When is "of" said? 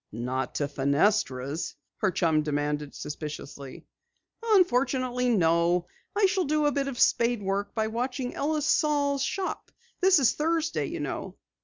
6.87-6.99